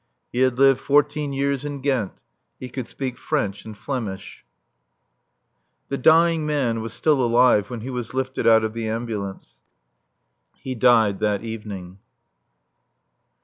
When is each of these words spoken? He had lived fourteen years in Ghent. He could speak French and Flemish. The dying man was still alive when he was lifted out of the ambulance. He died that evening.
He 0.33 0.39
had 0.39 0.57
lived 0.57 0.79
fourteen 0.79 1.31
years 1.31 1.63
in 1.63 1.79
Ghent. 1.79 2.21
He 2.59 2.69
could 2.69 2.87
speak 2.87 3.19
French 3.19 3.65
and 3.65 3.77
Flemish. 3.77 4.43
The 5.89 5.97
dying 5.99 6.43
man 6.43 6.81
was 6.81 6.91
still 6.91 7.21
alive 7.21 7.69
when 7.69 7.81
he 7.81 7.91
was 7.91 8.11
lifted 8.15 8.47
out 8.47 8.63
of 8.63 8.73
the 8.73 8.87
ambulance. 8.87 9.61
He 10.55 10.73
died 10.73 11.19
that 11.19 11.43
evening. 11.43 11.99